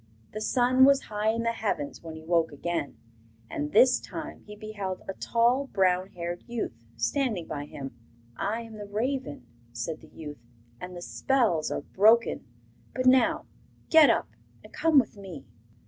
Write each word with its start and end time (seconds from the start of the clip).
The 0.31 0.41
sun 0.41 0.83
was 0.83 0.99
high 0.99 1.29
in 1.29 1.43
the 1.43 1.51
heavens 1.51 2.01
when 2.01 2.15
he 2.15 2.23
woke 2.23 2.51
again, 2.51 2.97
and 3.51 3.71
this 3.71 3.99
time 3.99 4.39
he 4.47 4.55
beheld 4.55 5.03
a 5.07 5.13
tall, 5.13 5.67
brown 5.67 6.07
haired 6.13 6.43
youth 6.47 6.73
standing 6.97 7.45
by 7.45 7.65
him. 7.65 7.95
'I 8.35 8.61
am 8.61 8.73
the 8.79 8.87
raven,' 8.87 9.45
said 9.73 10.01
the 10.01 10.07
youth, 10.09 10.39
'and 10.79 10.95
the 10.95 11.03
spells 11.03 11.69
are 11.69 11.81
broken. 11.81 12.47
But 12.95 13.05
now 13.05 13.45
get 13.91 14.09
up 14.09 14.29
and 14.63 14.73
come 14.73 14.97
with 14.97 15.17
me. 15.17 15.45